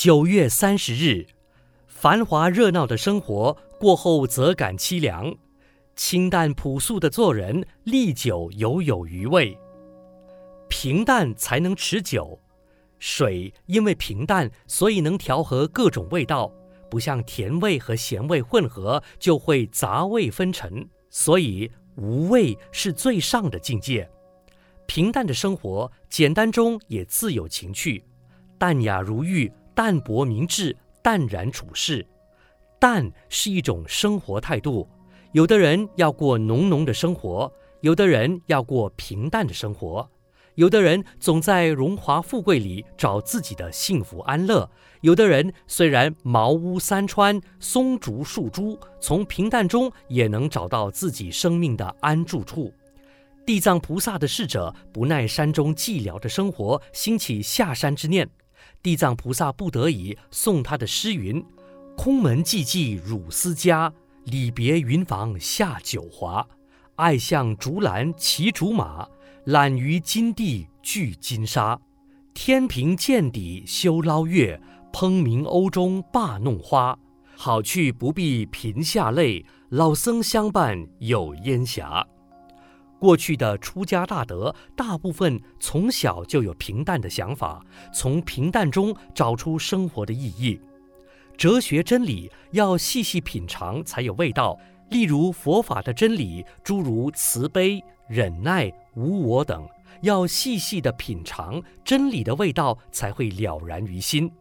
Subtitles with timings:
[0.00, 1.26] 九月三十日，
[1.88, 5.34] 繁华热闹的生活过后则感凄凉，
[5.96, 9.58] 清淡朴素的做人历久犹有余味。
[10.68, 12.38] 平淡才能持久。
[13.00, 16.48] 水因为平淡，所以能调和各种味道，
[16.88, 20.88] 不像甜味和咸味混合就会杂味纷陈。
[21.10, 24.08] 所以无味是最上的境界。
[24.86, 28.04] 平淡的生活，简单中也自有情趣，
[28.60, 32.04] 淡雅如玉，淡泊明志，淡然处世。
[32.80, 34.88] 淡是一种生活态度，
[35.30, 37.48] 有的人要过浓浓的生活，
[37.80, 40.10] 有的人要过平淡的生活。
[40.56, 44.68] 有的人总在荣华富贵里找自己的幸福安乐，
[45.02, 52.74] 有的人虽然茅屋三川、松竹树诸，从平淡中也能找到自己生命的安住处。
[53.46, 58.28] 地藏菩萨的侍者不耐山中寂寥的生活，兴起下山之念。
[58.82, 61.44] 地藏菩萨不得已送他的诗云
[61.96, 63.92] ：“空门寂寂汝思家，
[64.24, 66.46] 礼别云房下九华。
[66.96, 69.06] 爱向竹篮骑竹马。”
[69.44, 71.80] 懒于金地聚金沙，
[72.34, 74.60] 天平见底休捞月，
[74.92, 76.98] 烹茗甌中罢弄花。
[77.34, 82.06] 好去不必贫下泪，老僧相伴有烟霞。
[82.98, 90.60] 过去的出家大德，大部分从小就有平淡的想法，从平淡中找出生活的意义。
[91.36, 94.58] 哲学真理要细细品尝才有味道。
[94.90, 99.68] 例如佛法的真理，诸如慈悲、忍耐、无我等，
[100.00, 104.32] 要细细的品尝真理的味道，才会了然于心。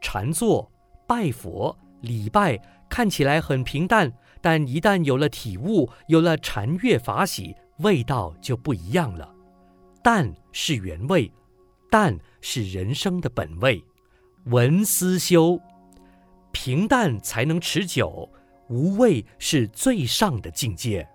[0.00, 0.72] 禅坐、
[1.06, 9.34] 拜佛、礼拜看起来很平淡，但一旦有了体悟，有了禅悦法喜，味道就不一样了。
[10.02, 11.32] 淡是原味，
[11.90, 13.82] 淡是人生的本味。
[14.44, 15.58] 文思修，
[16.52, 18.28] 平淡才能持久。
[18.68, 21.06] 无味是最上的境界。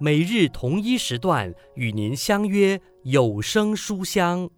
[0.00, 4.50] 每日同一时段与您相约有声书香。